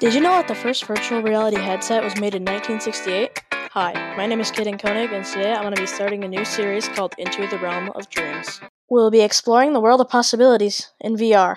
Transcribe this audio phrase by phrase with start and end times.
[0.00, 3.42] Did you know that the first virtual reality headset was made in 1968?
[3.52, 6.42] Hi, my name is Kaden Koenig, and today I'm going to be starting a new
[6.42, 8.62] series called Into the Realm of Dreams.
[8.88, 11.56] We'll be exploring the world of possibilities in VR.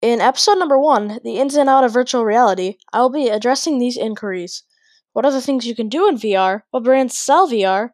[0.00, 3.80] In episode number one, The Ins and Out of Virtual Reality, I will be addressing
[3.80, 4.62] these inquiries.
[5.12, 6.62] What are the things you can do in VR?
[6.70, 7.88] What brands sell VR?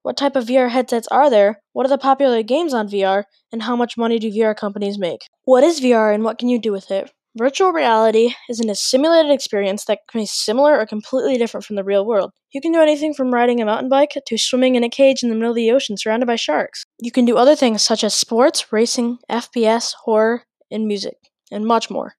[0.00, 1.60] What type of VR headsets are there?
[1.74, 3.24] What are the popular games on VR?
[3.52, 5.20] And how much money do VR companies make?
[5.44, 7.12] What is VR and what can you do with it?
[7.34, 11.84] Virtual reality is a simulated experience that can be similar or completely different from the
[11.84, 12.30] real world.
[12.52, 15.30] You can do anything from riding a mountain bike to swimming in a cage in
[15.30, 16.84] the middle of the ocean surrounded by sharks.
[17.00, 21.16] You can do other things such as sports, racing, FPS, horror, and music,
[21.50, 22.16] and much more.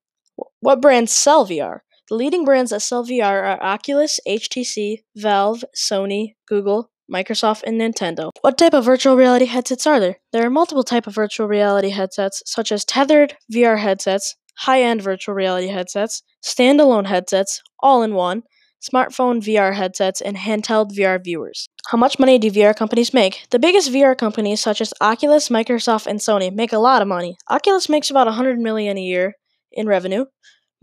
[0.62, 1.82] What brands sell VR?
[2.09, 8.32] The leading brands that sell VR are Oculus, HTC, Valve, Sony, Google, Microsoft, and Nintendo.
[8.41, 10.18] What type of virtual reality headsets are there?
[10.32, 15.35] There are multiple type of virtual reality headsets, such as tethered VR headsets, high-end virtual
[15.35, 18.43] reality headsets, standalone headsets, all-in-one,
[18.84, 21.70] smartphone VR headsets, and handheld VR viewers.
[21.87, 23.46] How much money do VR companies make?
[23.49, 27.37] The biggest VR companies such as Oculus, Microsoft, and Sony make a lot of money.
[27.49, 29.35] Oculus makes about 100 million a year
[29.71, 30.26] in revenue.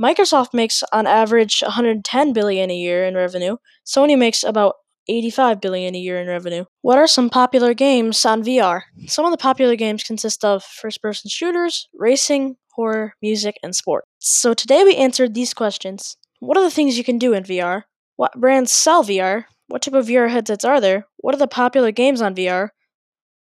[0.01, 3.57] Microsoft makes on average 110 billion a year in revenue.
[3.87, 4.77] Sony makes about
[5.09, 6.65] 85 billion a year in revenue.
[6.83, 8.83] What are some popular games on VR?
[9.07, 14.07] Some of the popular games consist of first-person shooters, racing, horror, music, and sport.
[14.19, 16.17] So today we answered these questions.
[16.39, 17.85] What are the things you can do in VR?
[18.17, 19.45] What brands sell VR?
[19.69, 21.07] What type of VR headsets are there?
[21.19, 22.71] What are the popular games on VR?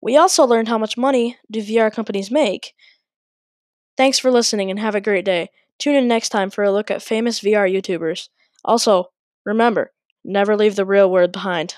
[0.02, 2.74] We also learned how much money do VR companies make.
[3.96, 5.50] Thanks for listening and have a great day.
[5.78, 8.30] Tune in next time for a look at famous VR YouTubers.
[8.64, 9.12] Also,
[9.46, 9.92] remember,
[10.24, 11.76] never leave the real world behind.